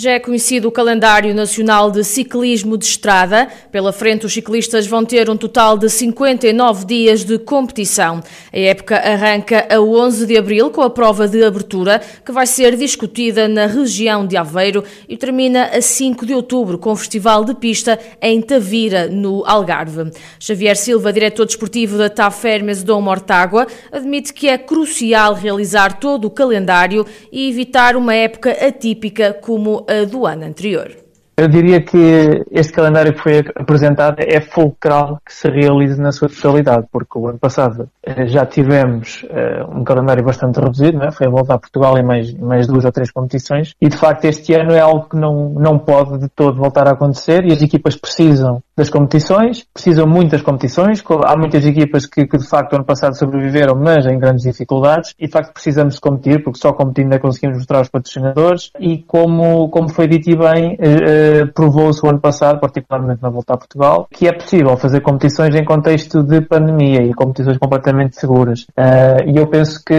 Já 0.00 0.12
é 0.12 0.20
conhecido 0.20 0.68
o 0.68 0.70
calendário 0.70 1.34
nacional 1.34 1.90
de 1.90 2.04
ciclismo 2.04 2.78
de 2.78 2.84
estrada. 2.84 3.48
Pela 3.72 3.92
frente, 3.92 4.24
os 4.24 4.32
ciclistas 4.32 4.86
vão 4.86 5.04
ter 5.04 5.28
um 5.28 5.36
total 5.36 5.76
de 5.76 5.90
59 5.90 6.84
dias 6.84 7.24
de 7.24 7.36
competição. 7.36 8.22
A 8.52 8.56
época 8.56 8.94
arranca 8.94 9.66
a 9.68 9.80
11 9.80 10.24
de 10.24 10.36
abril 10.36 10.70
com 10.70 10.82
a 10.82 10.88
prova 10.88 11.26
de 11.26 11.42
abertura, 11.42 12.00
que 12.24 12.30
vai 12.30 12.46
ser 12.46 12.76
discutida 12.76 13.48
na 13.48 13.66
região 13.66 14.24
de 14.24 14.36
Aveiro 14.36 14.84
e 15.08 15.16
termina 15.16 15.64
a 15.64 15.82
5 15.82 16.24
de 16.24 16.32
outubro 16.32 16.78
com 16.78 16.92
o 16.92 16.96
Festival 16.96 17.44
de 17.44 17.56
Pista 17.56 17.98
em 18.22 18.40
Tavira, 18.40 19.08
no 19.08 19.42
Algarve. 19.44 20.12
Xavier 20.38 20.76
Silva, 20.76 21.12
diretor 21.12 21.44
desportivo 21.44 21.98
da 21.98 22.08
TAF 22.08 22.46
Hermes 22.46 22.84
Dom 22.84 23.00
Mortágua, 23.00 23.66
admite 23.90 24.32
que 24.32 24.48
é 24.48 24.58
crucial 24.58 25.34
realizar 25.34 25.98
todo 25.98 26.26
o 26.26 26.30
calendário 26.30 27.04
e 27.32 27.50
evitar 27.50 27.96
uma 27.96 28.14
época 28.14 28.52
atípica 28.64 29.32
como 29.32 29.87
do 30.10 30.26
ano 30.26 30.44
anterior. 30.44 31.08
Eu 31.38 31.46
diria 31.46 31.80
que 31.80 32.44
este 32.50 32.72
calendário 32.72 33.14
que 33.14 33.20
foi 33.20 33.38
apresentado 33.54 34.16
é 34.18 34.40
fulcral 34.40 35.20
que 35.24 35.32
se 35.32 35.48
realize 35.48 35.96
na 36.00 36.10
sua 36.10 36.28
totalidade, 36.28 36.88
porque 36.90 37.16
o 37.16 37.28
ano 37.28 37.38
passado 37.38 37.88
eh, 38.02 38.26
já 38.26 38.44
tivemos 38.44 39.22
uh, 39.22 39.78
um 39.78 39.84
calendário 39.84 40.24
bastante 40.24 40.58
reduzido, 40.58 41.00
é? 41.00 41.12
foi 41.12 41.28
a 41.28 41.30
volta 41.30 41.54
a 41.54 41.58
Portugal 41.58 41.96
em 41.96 42.02
mais, 42.02 42.34
mais 42.34 42.66
duas 42.66 42.84
ou 42.84 42.90
três 42.90 43.12
competições, 43.12 43.72
e 43.80 43.88
de 43.88 43.96
facto 43.96 44.24
este 44.24 44.52
ano 44.52 44.72
é 44.72 44.80
algo 44.80 45.08
que 45.08 45.16
não, 45.16 45.50
não 45.50 45.78
pode 45.78 46.18
de 46.18 46.28
todo 46.28 46.56
voltar 46.56 46.88
a 46.88 46.94
acontecer 46.94 47.44
e 47.44 47.52
as 47.52 47.62
equipas 47.62 47.94
precisam 47.94 48.60
das 48.78 48.88
competições, 48.88 49.66
precisam 49.74 50.06
muitas 50.06 50.40
competições, 50.40 51.02
há 51.26 51.36
muitas 51.36 51.66
equipas 51.66 52.06
que, 52.06 52.24
que, 52.26 52.38
de 52.38 52.48
facto 52.48 52.74
ano 52.74 52.84
passado 52.84 53.18
sobreviveram, 53.18 53.74
mas 53.74 54.06
em 54.06 54.16
grandes 54.16 54.44
dificuldades, 54.44 55.14
e 55.18 55.26
de 55.26 55.32
facto 55.32 55.52
precisamos 55.52 55.94
de 55.94 56.00
competir, 56.00 56.44
porque 56.44 56.60
só 56.60 56.72
competindo 56.72 57.12
é 57.12 57.18
conseguimos 57.18 57.58
mostrar 57.58 57.78
aos 57.78 57.88
patrocinadores, 57.88 58.70
e 58.78 58.98
como, 58.98 59.68
como 59.68 59.88
foi 59.88 60.06
dito 60.06 60.30
e 60.30 60.36
bem, 60.36 60.74
uh, 60.74 61.52
provou-se 61.52 62.06
o 62.06 62.08
ano 62.08 62.20
passado, 62.20 62.60
particularmente 62.60 63.20
na 63.20 63.30
volta 63.30 63.54
a 63.54 63.56
Portugal, 63.56 64.06
que 64.12 64.28
é 64.28 64.32
possível 64.32 64.76
fazer 64.76 65.00
competições 65.00 65.56
em 65.56 65.64
contexto 65.64 66.22
de 66.22 66.40
pandemia 66.40 67.02
e 67.02 67.12
competições 67.12 67.58
completamente 67.58 68.14
seguras. 68.14 68.60
Uh, 68.78 69.26
e 69.26 69.36
eu 69.36 69.48
penso 69.48 69.82
que, 69.84 69.94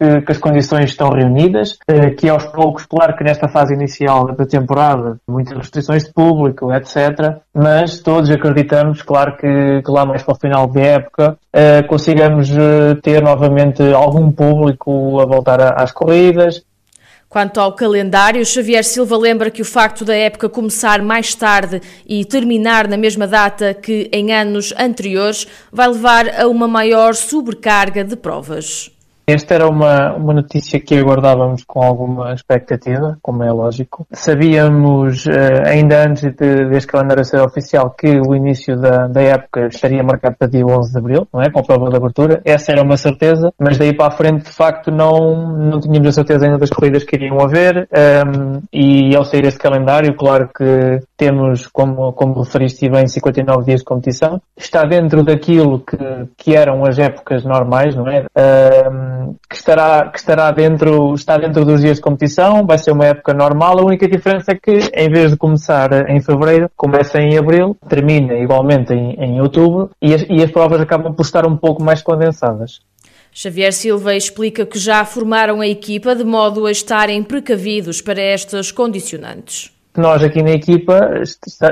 que, 0.00 0.22
que, 0.22 0.32
as 0.32 0.38
condições 0.38 0.86
estão 0.86 1.10
reunidas, 1.10 1.72
uh, 1.90 2.16
que 2.16 2.26
aos 2.26 2.46
poucos, 2.46 2.86
claro 2.86 3.14
que 3.14 3.22
nesta 3.22 3.48
fase 3.48 3.74
inicial 3.74 4.34
da 4.34 4.46
temporada, 4.46 5.18
muitas 5.28 5.58
restrições 5.58 6.04
de 6.04 6.12
público, 6.14 6.72
etc., 6.72 7.36
mas 7.66 7.98
todos 7.98 8.30
acreditamos, 8.30 9.02
claro 9.02 9.36
que, 9.36 9.82
que 9.82 9.90
lá 9.90 10.06
mais 10.06 10.22
para 10.22 10.34
o 10.34 10.38
final 10.38 10.68
da 10.68 10.80
época, 10.80 11.36
uh, 11.52 11.88
consigamos 11.88 12.48
uh, 12.50 12.94
ter 13.02 13.20
novamente 13.20 13.82
algum 13.92 14.30
público 14.30 15.18
a 15.20 15.26
voltar 15.26 15.60
a, 15.60 15.70
às 15.70 15.90
corridas. 15.90 16.62
Quanto 17.28 17.60
ao 17.60 17.72
calendário, 17.72 18.46
Xavier 18.46 18.84
Silva 18.84 19.18
lembra 19.18 19.50
que 19.50 19.62
o 19.62 19.64
facto 19.64 20.04
da 20.04 20.14
época 20.14 20.48
começar 20.48 21.02
mais 21.02 21.34
tarde 21.34 21.82
e 22.06 22.24
terminar 22.24 22.86
na 22.86 22.96
mesma 22.96 23.26
data 23.26 23.74
que 23.74 24.08
em 24.12 24.32
anos 24.32 24.72
anteriores 24.78 25.48
vai 25.72 25.88
levar 25.88 26.40
a 26.40 26.46
uma 26.46 26.68
maior 26.68 27.16
sobrecarga 27.16 28.04
de 28.04 28.14
provas. 28.14 28.95
Esta 29.28 29.54
era 29.54 29.68
uma, 29.68 30.14
uma 30.14 30.32
notícia 30.32 30.78
que 30.78 30.96
aguardávamos 30.96 31.64
com 31.64 31.82
alguma 31.82 32.32
expectativa, 32.32 33.18
como 33.20 33.42
é 33.42 33.50
lógico. 33.50 34.06
Sabíamos, 34.12 35.26
eh, 35.26 35.68
ainda 35.68 36.06
antes 36.06 36.22
de, 36.22 36.68
deste 36.68 36.86
calendário 36.86 37.24
ser 37.24 37.40
oficial, 37.40 37.90
que 37.90 38.20
o 38.20 38.36
início 38.36 38.76
da, 38.76 39.08
da 39.08 39.20
época 39.20 39.66
estaria 39.66 40.00
marcado 40.04 40.36
para 40.38 40.46
dia 40.46 40.64
11 40.64 40.92
de 40.92 40.98
abril, 40.98 41.28
não 41.34 41.42
é? 41.42 41.50
Com 41.50 41.58
a 41.58 41.64
prova 41.64 41.90
de 41.90 41.96
abertura. 41.96 42.40
Essa 42.44 42.70
era 42.70 42.82
uma 42.82 42.96
certeza, 42.96 43.52
mas 43.58 43.76
daí 43.76 43.92
para 43.92 44.06
a 44.06 44.16
frente, 44.16 44.44
de 44.44 44.52
facto, 44.52 44.92
não, 44.92 45.58
não 45.58 45.80
tínhamos 45.80 46.06
a 46.06 46.12
certeza 46.12 46.46
ainda 46.46 46.58
das 46.58 46.70
corridas 46.70 47.02
que 47.02 47.16
iriam 47.16 47.40
haver. 47.40 47.88
Um, 47.92 47.98
ehm, 47.98 48.60
e 48.72 49.16
ao 49.16 49.24
sair 49.24 49.44
este 49.44 49.58
calendário, 49.58 50.14
claro 50.14 50.48
que 50.56 51.00
temos, 51.16 51.66
como, 51.66 52.12
como 52.12 52.42
referiste 52.42 52.88
bem, 52.88 53.06
59 53.06 53.64
dias 53.64 53.80
de 53.80 53.84
competição. 53.84 54.40
Está 54.56 54.82
dentro 54.84 55.24
daquilo 55.24 55.80
que, 55.80 55.96
que 56.36 56.54
eram 56.54 56.84
as 56.84 56.98
épocas 56.98 57.44
normais, 57.44 57.94
não 57.94 58.06
é? 58.06 58.26
Que 59.48 59.56
estará, 59.56 60.08
que 60.10 60.18
estará 60.18 60.50
dentro, 60.50 61.14
está 61.14 61.38
dentro 61.38 61.64
dos 61.64 61.80
dias 61.80 61.96
de 61.96 62.02
competição, 62.02 62.66
vai 62.66 62.78
ser 62.78 62.92
uma 62.92 63.06
época 63.06 63.32
normal, 63.32 63.78
a 63.78 63.84
única 63.84 64.08
diferença 64.08 64.52
é 64.52 64.54
que 64.54 64.90
em 64.94 65.08
vez 65.08 65.30
de 65.30 65.36
começar 65.36 66.10
em 66.10 66.20
fevereiro, 66.20 66.70
começa 66.76 67.18
em 67.18 67.38
abril, 67.38 67.76
termina 67.88 68.34
igualmente 68.34 68.92
em, 68.92 69.14
em 69.14 69.40
outubro 69.40 69.90
e 70.00 70.14
as, 70.14 70.22
e 70.28 70.42
as 70.42 70.50
provas 70.50 70.80
acabam 70.80 71.14
por 71.14 71.22
estar 71.22 71.46
um 71.46 71.56
pouco 71.56 71.82
mais 71.82 72.02
condensadas. 72.02 72.80
Xavier 73.32 73.72
Silva 73.72 74.14
explica 74.14 74.64
que 74.64 74.78
já 74.78 75.04
formaram 75.04 75.60
a 75.60 75.66
equipa 75.66 76.14
de 76.14 76.24
modo 76.24 76.66
a 76.66 76.70
estarem 76.70 77.22
precavidos 77.22 78.00
para 78.00 78.20
estas 78.20 78.72
condicionantes 78.72 79.75
nós 80.00 80.22
aqui 80.22 80.42
na 80.42 80.50
equipa 80.50 81.22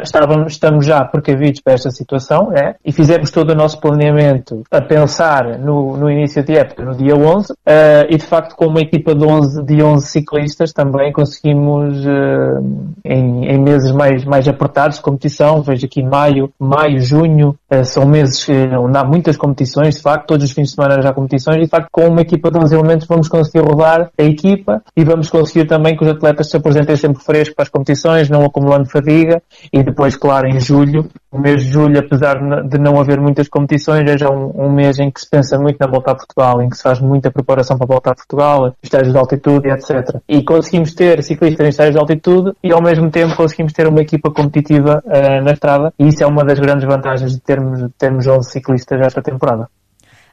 estávamos, 0.02 0.52
estamos 0.52 0.86
já 0.86 1.04
precavidos 1.04 1.60
para 1.60 1.74
esta 1.74 1.90
situação 1.90 2.52
é? 2.52 2.74
e 2.84 2.92
fizemos 2.92 3.30
todo 3.30 3.50
o 3.50 3.54
nosso 3.54 3.80
planeamento 3.80 4.62
a 4.70 4.80
pensar 4.80 5.58
no, 5.58 5.96
no 5.96 6.10
início 6.10 6.42
de 6.42 6.56
época, 6.56 6.84
no 6.84 6.94
dia 6.94 7.14
11, 7.14 7.52
uh, 7.52 7.56
eh, 7.66 8.06
e 8.10 8.16
de 8.16 8.24
facto 8.24 8.56
com 8.56 8.66
uma 8.66 8.80
equipa 8.80 9.14
de 9.14 9.24
11, 9.24 9.62
de 9.64 9.82
11 9.82 10.06
ciclistas 10.06 10.72
também 10.72 11.12
conseguimos, 11.12 12.04
uh, 12.04 12.90
em, 13.04 13.46
em, 13.46 13.58
meses 13.58 13.92
mais, 13.92 14.24
mais 14.24 14.48
apertados 14.48 14.96
de 14.96 15.02
competição, 15.02 15.62
vejo 15.62 15.86
aqui 15.86 16.02
maio, 16.02 16.50
maio, 16.58 17.00
junho, 17.00 17.56
uh, 17.70 17.84
são 17.84 18.06
meses 18.06 18.46
onde 18.78 18.96
há 18.96 19.04
muitas 19.04 19.36
competições, 19.36 19.96
de 19.96 20.02
facto, 20.02 20.26
todos 20.26 20.44
os 20.44 20.52
fins 20.52 20.68
de 20.68 20.74
semana 20.74 21.00
já 21.02 21.10
há 21.10 21.14
competições, 21.14 21.56
e 21.56 21.64
de 21.64 21.68
facto 21.68 21.88
com 21.90 22.08
uma 22.08 22.20
equipa 22.20 22.50
de 22.50 22.58
11 22.58 22.74
elementos 22.74 23.06
vamos 23.06 23.28
conseguir 23.28 23.64
rodar 23.64 24.10
a 24.18 24.22
equipa 24.22 24.82
e 24.96 25.04
vamos 25.04 25.28
conseguir 25.28 25.66
também 25.66 25.96
que 25.96 26.04
os 26.04 26.10
atletas 26.10 26.50
se 26.50 26.56
apresentem 26.56 26.96
sempre 26.96 27.22
frescos 27.22 27.54
para 27.54 27.64
as 27.64 27.68
competições 27.68 28.13
não 28.28 28.44
acumulando 28.44 28.88
fadiga, 28.88 29.42
e 29.72 29.82
depois, 29.82 30.16
claro, 30.16 30.46
em 30.46 30.60
julho, 30.60 31.08
o 31.30 31.38
mês 31.38 31.64
de 31.64 31.70
julho, 31.70 31.98
apesar 31.98 32.38
de 32.62 32.78
não 32.78 33.00
haver 33.00 33.20
muitas 33.20 33.48
competições, 33.48 34.08
é 34.08 34.16
já 34.16 34.30
um, 34.30 34.52
um 34.66 34.72
mês 34.72 34.98
em 34.98 35.10
que 35.10 35.20
se 35.20 35.28
pensa 35.28 35.58
muito 35.58 35.78
na 35.80 35.86
volta 35.86 36.12
a 36.12 36.14
Portugal, 36.14 36.62
em 36.62 36.68
que 36.68 36.76
se 36.76 36.82
faz 36.82 37.00
muita 37.00 37.30
preparação 37.30 37.76
para 37.76 37.86
voltar 37.86 38.12
a 38.12 38.14
Portugal, 38.14 38.74
estágios 38.82 39.12
de 39.12 39.18
altitude, 39.18 39.68
etc. 39.68 40.20
E 40.28 40.42
conseguimos 40.42 40.94
ter 40.94 41.22
ciclistas 41.22 41.66
em 41.66 41.70
estágios 41.70 41.94
de 41.94 42.00
altitude 42.00 42.52
e 42.62 42.72
ao 42.72 42.82
mesmo 42.82 43.10
tempo 43.10 43.34
conseguimos 43.36 43.72
ter 43.72 43.86
uma 43.88 44.00
equipa 44.00 44.30
competitiva 44.30 45.02
uh, 45.04 45.44
na 45.44 45.52
estrada, 45.52 45.92
e 45.98 46.08
isso 46.08 46.22
é 46.22 46.26
uma 46.26 46.44
das 46.44 46.58
grandes 46.58 46.84
vantagens 46.86 47.32
de 47.32 47.40
termos, 47.40 47.80
de 47.80 47.88
termos 47.98 48.26
11 48.26 48.50
ciclistas 48.50 49.00
esta 49.00 49.20
temporada. 49.20 49.68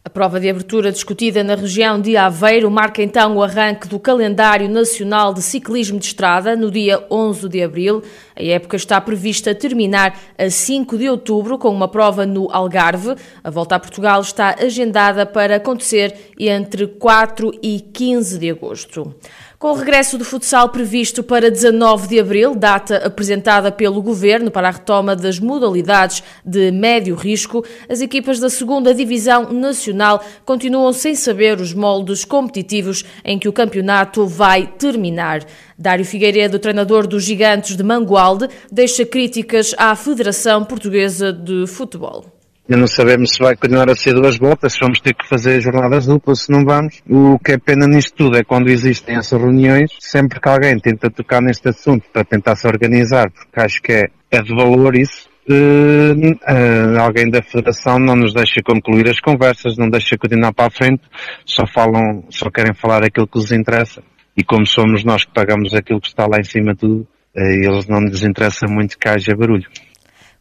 A 0.04 0.10
prova 0.10 0.40
de 0.40 0.50
abertura 0.50 0.92
discutida 0.92 1.44
na 1.44 1.54
região 1.54 2.02
de 2.02 2.18
Aveiro 2.18 2.72
marca 2.72 3.04
então 3.04 3.38
o 3.38 3.44
arranque 3.44 3.88
do 3.88 4.00
calendário 4.00 4.68
nacional 4.68 5.32
de 5.32 5.44
ciclismo 5.44 6.00
de 6.00 6.06
estrada 6.06 6.56
no 6.56 6.72
dia 6.72 7.06
11 7.12 7.48
de 7.48 7.62
abril. 7.62 8.02
A 8.36 8.42
época 8.42 8.76
está 8.78 9.00
prevista 9.00 9.54
terminar 9.54 10.20
a 10.36 10.50
5 10.50 10.98
de 10.98 11.08
outubro 11.08 11.56
com 11.60 11.70
uma 11.70 11.88
prova 11.88 12.26
no 12.26 12.50
Algarve. 12.52 13.16
A 13.44 13.52
volta 13.52 13.76
a 13.76 13.80
Portugal 13.80 14.22
está 14.22 14.56
agendada 14.60 15.24
para 15.24 15.58
acontecer 15.58 16.32
entre 16.40 16.88
4 16.88 17.52
e 17.62 17.80
15 17.80 18.40
de 18.40 18.50
agosto. 18.50 19.16
Com 19.62 19.74
o 19.74 19.76
regresso 19.76 20.18
do 20.18 20.26
futsal 20.26 20.70
previsto 20.70 21.22
para 21.22 21.52
19 21.52 22.08
de 22.08 22.20
abril, 22.20 22.56
data 22.56 22.98
apresentada 23.06 23.72
pelo 23.72 24.02
Governo 24.02 24.50
para 24.50 24.68
a 24.68 24.72
retoma 24.72 25.16
das 25.16 25.40
modalidades 25.40 26.24
de 26.44 26.72
médio 26.72 27.14
risco, 27.14 27.64
as 27.88 28.02
equipas 28.02 28.40
da 28.40 28.48
2 28.48 28.98
Divisão 28.98 29.54
Nacional 29.54 30.26
continuam 30.46 30.92
sem 30.92 31.14
saber 31.14 31.62
os 31.62 31.76
moldes 31.76 32.26
competitivos 32.26 33.06
em 33.24 33.38
que 33.38 33.48
o 33.48 33.54
campeonato 33.54 34.26
vai 34.26 34.66
terminar. 34.66 35.46
Dário 35.78 36.06
Figueiredo, 36.06 36.58
treinador 36.58 37.06
dos 37.06 37.24
Gigantes 37.24 37.78
de 37.78 37.84
Mangualde, 37.84 38.50
deixa 38.72 39.06
críticas 39.06 39.76
à 39.78 39.96
Federação 39.96 40.66
Portuguesa 40.66 41.32
de 41.32 41.68
Futebol. 41.68 42.41
Ainda 42.70 42.80
não 42.80 42.88
sabemos 42.88 43.32
se 43.32 43.40
vai 43.40 43.56
continuar 43.56 43.90
a 43.90 43.96
ser 43.96 44.14
duas 44.14 44.38
voltas, 44.38 44.74
se 44.74 44.80
vamos 44.80 45.02
ter 45.02 45.14
que 45.14 45.28
fazer 45.28 45.60
jornadas 45.62 46.06
duplas, 46.06 46.44
se 46.44 46.52
não 46.52 46.64
vamos. 46.64 47.02
O 47.10 47.38
que 47.40 47.54
é 47.54 47.58
pena 47.58 47.88
nisto 47.88 48.14
tudo 48.16 48.38
é 48.38 48.44
quando 48.44 48.70
existem 48.70 49.18
essas 49.18 49.40
reuniões, 49.42 49.92
sempre 50.00 50.40
que 50.40 50.48
alguém 50.48 50.80
tenta 50.80 51.10
tocar 51.10 51.42
neste 51.42 51.68
assunto 51.68 52.06
para 52.14 52.24
tentar 52.24 52.56
se 52.56 52.68
organizar, 52.68 53.30
porque 53.32 53.60
acho 53.60 53.82
que 53.82 53.92
é, 53.92 54.04
é 54.30 54.42
de 54.42 54.56
valor 54.56 54.96
isso, 54.96 55.32
Uh, 55.50 56.14
uh, 56.14 57.00
alguém 57.02 57.28
da 57.30 57.42
Federação 57.42 57.98
não 57.98 58.16
nos 58.16 58.32
deixa 58.32 58.62
concluir 58.64 59.10
as 59.10 59.20
conversas, 59.20 59.76
não 59.76 59.90
deixa 59.90 60.16
continuar 60.16 60.54
para 60.54 60.68
a 60.68 60.70
frente, 60.70 61.02
só 61.46 61.66
falam, 61.66 62.24
só 62.30 62.50
querem 62.52 62.74
falar 62.76 63.04
aquilo 63.04 63.28
que 63.28 63.40
lhes 63.40 63.52
interessa. 63.52 64.04
E 64.38 64.44
como 64.44 64.66
somos 64.66 65.04
nós 65.04 65.26
que 65.26 65.34
pagamos 65.34 65.74
aquilo 65.74 66.00
que 66.00 66.08
está 66.08 66.28
lá 66.28 66.38
em 66.40 66.44
cima 66.44 66.74
de 66.74 66.80
tudo, 66.82 67.08
uh, 67.36 67.42
eles 67.42 67.88
não 67.88 68.02
lhes 68.02 68.24
interessa 68.24 68.68
muito 68.68 68.98
que 68.98 69.10
haja 69.10 69.36
barulho. 69.36 69.68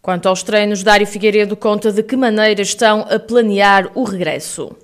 Quanto 0.02 0.28
aos 0.28 0.42
treinos, 0.42 0.82
Dário 0.82 1.06
Figueiredo 1.06 1.56
conta 1.56 1.92
de 1.92 2.02
que 2.02 2.16
maneira 2.16 2.62
estão 2.62 3.02
a 3.02 3.18
planear 3.18 3.90
o 3.94 4.04
regresso. 4.04 4.76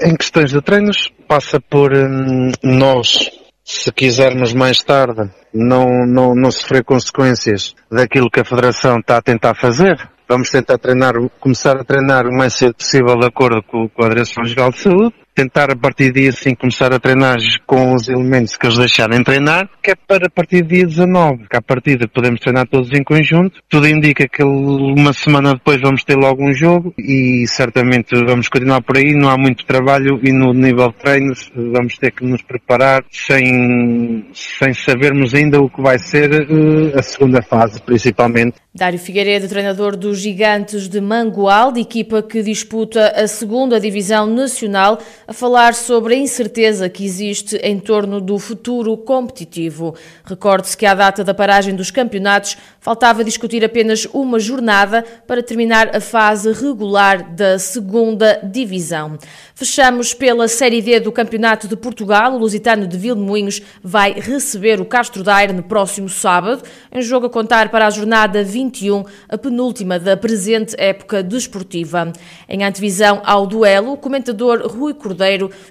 Em 0.00 0.16
questões 0.16 0.50
de 0.50 0.62
treinos, 0.62 1.12
passa 1.28 1.60
por 1.60 1.92
hum, 1.92 2.50
nós, 2.62 3.30
se 3.62 3.92
quisermos 3.92 4.54
mais 4.54 4.82
tarde, 4.82 5.30
não, 5.52 6.06
não, 6.06 6.34
não 6.34 6.50
sofrer 6.50 6.82
consequências 6.82 7.74
daquilo 7.90 8.30
que 8.30 8.40
a 8.40 8.44
Federação 8.44 8.98
está 8.98 9.18
a 9.18 9.22
tentar 9.22 9.54
fazer, 9.54 9.96
Vamos 10.26 10.50
tentar 10.50 10.78
treinar, 10.78 11.12
começar 11.38 11.76
a 11.76 11.84
treinar 11.84 12.26
o 12.26 12.32
mais 12.34 12.54
cedo 12.54 12.74
possível 12.74 13.14
de 13.18 13.26
acordo 13.26 13.62
com, 13.62 13.88
com 13.90 14.04
a 14.04 14.08
Direção-Geral 14.08 14.70
de 14.70 14.78
Saúde 14.78 15.14
tentar 15.34 15.70
a 15.70 15.76
partir 15.76 16.12
de 16.12 16.20
dia 16.20 16.30
assim 16.30 16.54
começar 16.54 16.92
a 16.92 16.98
treinar 16.98 17.36
com 17.66 17.94
os 17.94 18.08
elementos 18.08 18.56
que 18.56 18.66
eles 18.66 18.78
deixarem 18.78 19.22
treinar, 19.22 19.68
que 19.82 19.90
é 19.90 19.94
para 19.94 20.26
a 20.26 20.30
partir 20.30 20.62
do 20.62 20.68
dia 20.68 20.86
19, 20.86 21.48
que 21.48 21.56
à 21.56 21.62
partida 21.62 22.06
podemos 22.06 22.40
treinar 22.40 22.66
todos 22.68 22.90
em 22.92 23.02
conjunto. 23.02 23.60
Tudo 23.68 23.88
indica 23.88 24.28
que 24.28 24.42
uma 24.44 25.12
semana 25.12 25.54
depois 25.54 25.80
vamos 25.80 26.04
ter 26.04 26.16
logo 26.16 26.42
um 26.42 26.54
jogo 26.54 26.94
e 26.98 27.44
certamente 27.48 28.14
vamos 28.24 28.48
continuar 28.48 28.82
por 28.82 28.96
aí. 28.96 29.12
Não 29.12 29.28
há 29.28 29.36
muito 29.36 29.66
trabalho 29.66 30.20
e 30.22 30.32
no 30.32 30.52
nível 30.52 30.88
de 30.88 30.94
treinos 30.94 31.50
vamos 31.54 31.96
ter 31.98 32.12
que 32.12 32.24
nos 32.24 32.42
preparar 32.42 33.04
sem, 33.10 34.26
sem 34.32 34.72
sabermos 34.72 35.34
ainda 35.34 35.60
o 35.60 35.68
que 35.68 35.82
vai 35.82 35.98
ser 35.98 36.30
uh, 36.32 36.98
a 36.98 37.02
segunda 37.02 37.42
fase, 37.42 37.80
principalmente. 37.82 38.64
Dário 38.76 38.98
Figueiredo, 38.98 39.48
treinador 39.48 39.96
dos 39.96 40.18
Gigantes 40.18 40.88
de 40.88 41.00
Mangualde, 41.00 41.80
equipa 41.80 42.20
que 42.20 42.42
disputa 42.42 43.08
a 43.10 43.28
segunda 43.28 43.78
divisão 43.78 44.26
nacional, 44.26 44.98
a 45.26 45.32
falar 45.32 45.74
sobre 45.74 46.14
a 46.14 46.18
incerteza 46.18 46.88
que 46.88 47.04
existe 47.04 47.56
em 47.56 47.78
torno 47.78 48.20
do 48.20 48.38
futuro 48.38 48.96
competitivo. 48.96 49.94
Recorde-se 50.24 50.76
que 50.76 50.86
à 50.86 50.94
data 50.94 51.24
da 51.24 51.32
paragem 51.32 51.74
dos 51.74 51.90
campeonatos 51.90 52.56
faltava 52.78 53.24
discutir 53.24 53.64
apenas 53.64 54.06
uma 54.12 54.38
jornada 54.38 55.02
para 55.26 55.42
terminar 55.42 55.96
a 55.96 56.00
fase 56.00 56.52
regular 56.52 57.34
da 57.34 57.58
segunda 57.58 58.38
divisão. 58.42 59.18
Fechamos 59.54 60.12
pela 60.12 60.48
Série 60.48 60.82
D 60.82 61.00
do 61.00 61.12
Campeonato 61.12 61.66
de 61.66 61.76
Portugal. 61.76 62.34
O 62.34 62.38
Lusitano 62.38 62.86
de 62.86 62.98
Vilmoinhos 62.98 63.62
vai 63.82 64.12
receber 64.12 64.80
o 64.80 64.84
Castro 64.84 65.22
Daire 65.22 65.52
no 65.52 65.62
próximo 65.62 66.08
sábado, 66.08 66.62
em 66.92 67.00
jogo 67.00 67.26
a 67.26 67.30
contar 67.30 67.70
para 67.70 67.86
a 67.86 67.90
jornada 67.90 68.42
21, 68.42 69.04
a 69.28 69.38
penúltima 69.38 69.98
da 69.98 70.16
presente 70.16 70.74
época 70.78 71.22
desportiva. 71.22 72.12
Em 72.48 72.64
antevisão 72.64 73.22
ao 73.24 73.46
duelo, 73.46 73.92
o 73.92 73.96
comentador 73.96 74.66
Rui 74.66 74.92
Cordeiro 74.92 75.13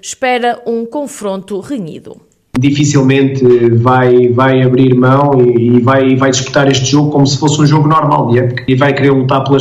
espera 0.00 0.60
um 0.66 0.84
confronto 0.86 1.60
renhido 1.60 2.20
dificilmente 2.58 3.44
vai, 3.70 4.28
vai 4.28 4.62
abrir 4.62 4.94
mão 4.94 5.32
e, 5.40 5.76
e, 5.76 5.80
vai, 5.80 6.14
vai 6.16 6.30
disputar 6.30 6.70
este 6.70 6.86
jogo 6.86 7.10
como 7.10 7.26
se 7.26 7.38
fosse 7.38 7.60
um 7.60 7.66
jogo 7.66 7.88
normal 7.88 8.28
de 8.28 8.38
época 8.38 8.64
e 8.68 8.74
vai 8.74 8.92
querer 8.92 9.10
lutar 9.10 9.42
pela, 9.44 9.58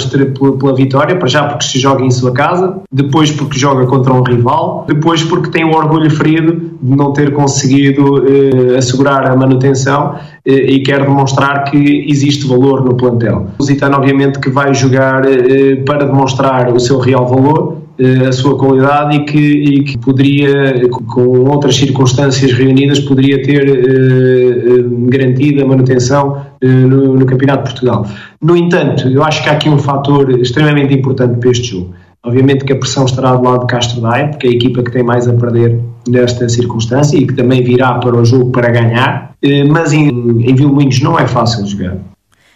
pela, 0.57 0.75
vitória, 0.75 1.15
para 1.15 1.27
já 1.27 1.45
porque 1.45 1.65
se 1.65 1.80
joga 1.80 2.03
em 2.03 2.12
sua 2.12 2.31
casa, 2.31 2.81
depois 2.91 3.31
porque 3.31 3.57
joga 3.57 3.85
contra 3.88 4.13
um 4.13 4.21
rival, 4.21 4.85
depois 4.88 5.24
porque 5.24 5.50
tem 5.50 5.65
o 5.65 5.75
orgulho 5.75 6.09
ferido 6.09 6.71
de 6.81 6.95
não 6.95 7.12
ter 7.13 7.33
conseguido 7.33 8.24
eh, 8.27 8.77
assegurar 8.77 9.25
a 9.25 9.36
manutenção 9.36 10.15
eh, 10.45 10.51
e 10.51 10.79
quer 10.83 11.01
demonstrar 11.01 11.63
que 11.65 12.06
existe 12.07 12.45
valor 12.47 12.83
no 12.83 12.95
plantel. 12.95 13.47
O 13.57 13.63
Zitano 13.63 13.97
obviamente 13.97 14.39
que 14.39 14.50
vai 14.50 14.74
jogar 14.74 15.25
eh, 15.25 15.77
para 15.77 16.06
demonstrar 16.06 16.71
o 16.71 16.79
seu 16.79 17.00
real 17.00 17.25
valor 17.27 17.82
a 18.27 18.31
sua 18.31 18.57
qualidade 18.57 19.17
e 19.17 19.25
que, 19.25 19.38
e 19.38 19.83
que 19.83 19.97
poderia, 19.97 20.89
com 20.89 21.50
outras 21.50 21.75
circunstâncias 21.75 22.51
reunidas, 22.51 23.00
poderia 23.00 23.41
ter 23.41 23.63
uh, 23.63 25.07
garantido 25.09 25.63
a 25.63 25.65
manutenção 25.65 26.41
uh, 26.63 26.67
no, 26.67 27.15
no, 27.15 27.25
Campeonato 27.25 27.63
de 27.63 27.69
Portugal. 27.71 28.07
No 28.41 28.57
entanto, 28.57 29.07
eu 29.07 29.23
acho 29.23 29.44
que 29.44 29.50
há 29.50 29.53
aqui 29.53 29.69
um 29.69 29.77
fator 29.77 30.39
extremamente 30.39 30.94
importante 30.94 31.39
para 31.39 31.50
este 31.51 31.67
jogo. 31.67 31.94
Obviamente 32.25 32.63
que 32.63 32.73
a 32.73 32.75
pressão 32.75 33.05
estará 33.05 33.35
do 33.35 33.44
lado 33.44 33.61
de 33.61 33.67
Castro 33.67 34.01
Daire, 34.01 34.31
porque 34.31 34.47
é 34.47 34.50
a 34.50 34.53
equipa 34.53 34.81
que 34.83 34.91
tem 34.91 35.03
mais 35.03 35.27
a 35.27 35.33
perder 35.33 35.79
nesta 36.07 36.47
circunstância 36.47 37.17
e 37.17 37.27
que 37.27 37.33
também 37.33 37.61
virá 37.61 37.95
para 37.95 38.15
o 38.15 38.23
jogo 38.23 38.50
para 38.50 38.69
ganhar, 38.69 39.35
mas 39.69 39.91
em, 39.91 40.07
em 40.07 40.55
Vilmoinhos 40.55 41.01
não 41.01 41.19
é 41.19 41.27
fácil 41.27 41.65
jogar. 41.65 41.97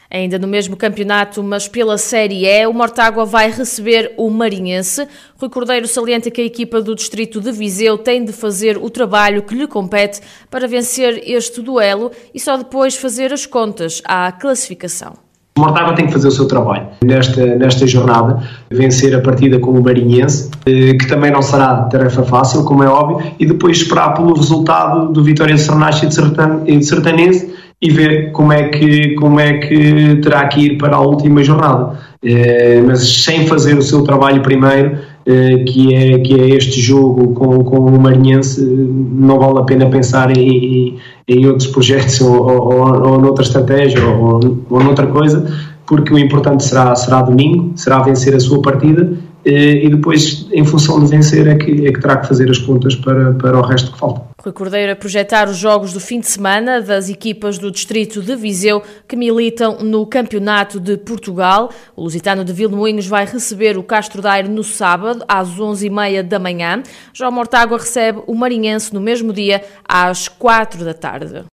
Ainda 0.09 0.39
no 0.39 0.47
mesmo 0.47 0.77
campeonato, 0.77 1.43
mas 1.43 1.67
pela 1.67 1.97
Série 1.97 2.45
E, 2.45 2.65
o 2.65 2.73
Mortágua 2.73 3.25
vai 3.25 3.51
receber 3.51 4.13
o 4.15 4.29
Marinhense. 4.29 5.05
Rui 5.35 5.49
Cordeiro 5.49 5.87
salienta 5.87 6.31
que 6.31 6.39
a 6.39 6.45
equipa 6.45 6.81
do 6.81 6.95
distrito 6.95 7.41
de 7.41 7.51
Viseu 7.51 7.97
tem 7.97 8.23
de 8.23 8.31
fazer 8.31 8.77
o 8.77 8.89
trabalho 8.89 9.43
que 9.43 9.53
lhe 9.53 9.67
compete 9.67 10.21
para 10.49 10.67
vencer 10.67 11.21
este 11.25 11.61
duelo 11.61 12.11
e 12.33 12.39
só 12.39 12.55
depois 12.55 12.95
fazer 12.95 13.33
as 13.33 13.45
contas 13.45 14.01
à 14.05 14.31
classificação. 14.31 15.27
O 15.57 15.59
Mortágua 15.59 15.95
tem 15.95 16.05
que 16.05 16.13
fazer 16.13 16.27
o 16.27 16.31
seu 16.31 16.47
trabalho 16.47 16.87
nesta, 17.03 17.43
nesta 17.43 17.87
jornada, 17.87 18.43
vencer 18.69 19.15
a 19.15 19.21
partida 19.21 19.57
com 19.59 19.71
o 19.71 19.83
Marinhense, 19.83 20.51
eh, 20.67 20.93
que 20.93 21.07
também 21.07 21.31
não 21.31 21.41
será 21.41 21.83
tarefa 21.85 22.23
fácil, 22.23 22.63
como 22.63 22.83
é 22.83 22.87
óbvio, 22.87 23.33
e 23.39 23.45
depois 23.45 23.77
esperar 23.77 24.13
pelo 24.13 24.35
resultado 24.35 25.11
do 25.11 25.23
Vitória 25.23 25.55
de 25.55 25.61
Sernache 25.61 26.05
e 26.05 26.77
de 26.77 26.85
Sertanense 26.85 27.56
e 27.81 27.91
ver 27.91 28.31
como 28.31 28.51
é 28.51 28.69
que, 28.69 29.13
como 29.15 29.39
é 29.39 29.59
que 29.59 30.15
terá 30.21 30.47
que 30.47 30.61
ir 30.61 30.77
para 30.77 30.95
a 30.95 31.01
última 31.01 31.43
jornada. 31.43 31.99
Eh, 32.23 32.81
mas 32.85 33.23
sem 33.23 33.45
fazer 33.45 33.77
o 33.77 33.81
seu 33.81 34.03
trabalho 34.03 34.41
primeiro, 34.41 34.97
eh, 35.25 35.57
que, 35.59 35.93
é, 35.93 36.19
que 36.19 36.33
é 36.33 36.49
este 36.49 36.81
jogo 36.81 37.33
com, 37.33 37.63
com 37.63 37.77
o 37.77 37.99
Marinhense, 37.99 38.61
não 38.61 39.37
vale 39.37 39.59
a 39.59 39.63
pena 39.63 39.85
pensar 39.87 40.35
em, 40.35 40.97
em 41.27 41.45
outros 41.45 41.67
projetos 41.67 42.19
ou, 42.21 42.47
ou, 42.47 43.09
ou 43.11 43.21
noutra 43.21 43.43
estratégia 43.43 44.03
ou, 44.03 44.63
ou 44.69 44.83
noutra 44.83 45.05
coisa, 45.05 45.45
porque 45.85 46.11
o 46.11 46.17
importante 46.17 46.63
será, 46.63 46.95
será 46.95 47.21
domingo, 47.21 47.73
será 47.75 47.99
vencer 47.99 48.35
a 48.35 48.39
sua 48.39 48.61
partida 48.61 49.13
e 49.49 49.89
depois, 49.89 50.45
em 50.51 50.65
função 50.65 51.03
de 51.03 51.09
vencer, 51.09 51.47
é 51.47 51.55
que, 51.55 51.87
é 51.87 51.91
que 51.91 51.99
terá 51.99 52.17
que 52.17 52.27
fazer 52.27 52.49
as 52.49 52.57
contas 52.57 52.95
para, 52.95 53.33
para 53.33 53.57
o 53.57 53.61
resto 53.61 53.91
que 53.91 53.99
falta. 53.99 54.21
Rui 54.39 54.53
Cordeiro 54.53 54.91
a 54.91 54.95
projetar 54.95 55.49
os 55.49 55.57
jogos 55.57 55.91
do 55.91 55.99
fim 55.99 56.19
de 56.19 56.27
semana 56.27 56.81
das 56.81 57.09
equipas 57.09 57.57
do 57.57 57.71
Distrito 57.71 58.21
de 58.21 58.35
Viseu 58.35 58.81
que 59.07 59.15
militam 59.15 59.79
no 59.79 60.05
Campeonato 60.05 60.79
de 60.79 60.95
Portugal. 60.95 61.69
O 61.95 62.03
Lusitano 62.03 62.45
de 62.45 62.53
Vilmoinhos 62.53 63.07
vai 63.07 63.25
receber 63.25 63.77
o 63.77 63.83
Castro 63.83 64.21
Daire 64.21 64.47
no 64.47 64.63
sábado, 64.63 65.23
às 65.27 65.49
11h30 65.49 66.23
da 66.23 66.39
manhã. 66.39 66.81
Já 67.13 67.27
o 67.27 67.31
Mortágua 67.31 67.77
recebe 67.77 68.21
o 68.27 68.35
Marinhense 68.35 68.93
no 68.93 69.01
mesmo 69.01 69.33
dia, 69.33 69.63
às 69.87 70.27
4 70.27 70.85
da 70.85 70.93
tarde. 70.93 71.45